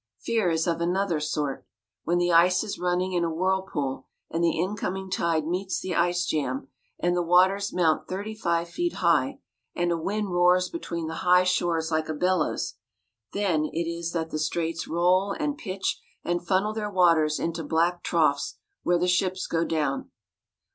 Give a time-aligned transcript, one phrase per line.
[0.17, 1.63] Fear is of another sort.
[2.05, 6.25] When the ice is running in a whirlpool and the incoming tide meets the ice
[6.25, 9.41] jam and the waters mount thirty five feet high
[9.75, 12.77] and a wind roars between the high shores like a bellows
[13.33, 18.01] then it is that the straits roll and pitch and funnel their waters into black
[18.03, 20.09] troughs where the ships go down.